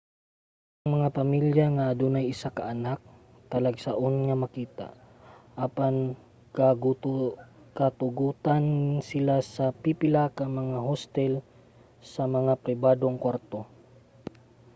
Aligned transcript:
ang 0.81 0.87
mga 0.97 1.09
pamilya 1.17 1.65
nga 1.75 1.85
adunay 1.91 2.25
usa 2.35 2.49
ka 2.57 2.63
anak 2.75 2.99
talagsaon 3.51 4.15
nga 4.27 4.35
makita 4.43 4.87
apan 5.65 5.95
gatugutan 7.77 8.65
sila 9.09 9.35
sa 9.53 9.65
pipila 9.83 10.23
ka 10.37 10.45
mga 10.59 10.77
hostel 10.87 11.33
sa 12.13 12.23
mga 12.35 12.53
pribadong 12.63 13.17
kwarto 13.23 13.59